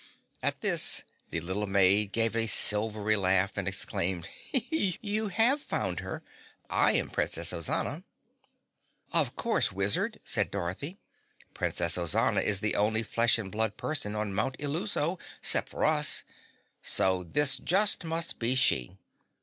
At 0.41 0.61
this 0.61 1.03
the 1.29 1.41
little 1.41 1.67
maid 1.67 2.11
gave 2.11 2.35
a 2.35 2.47
silvery 2.47 3.15
laugh 3.15 3.51
and 3.55 3.67
exclaimed, 3.67 4.27
"You 4.67 5.27
have 5.27 5.61
found 5.61 5.99
her 5.99 6.23
I 6.71 6.93
am 6.93 7.11
Princess 7.11 7.53
Ozana!" 7.53 8.03
"Of 9.13 9.35
course, 9.35 9.71
Wizard," 9.71 10.19
said 10.25 10.49
Dorothy, 10.49 10.97
"Princess 11.53 11.97
Ozana 11.99 12.41
is 12.41 12.61
the 12.61 12.73
only 12.75 13.03
flesh 13.03 13.37
and 13.37 13.51
blood 13.51 13.77
person 13.77 14.15
on 14.15 14.33
Mount 14.33 14.55
Illuso 14.59 15.19
'cept 15.39 15.69
for 15.69 15.85
us, 15.85 16.23
so 16.81 17.23
this 17.23 17.57
just 17.57 18.03
must 18.03 18.39
be 18.39 18.55
she. 18.55 18.97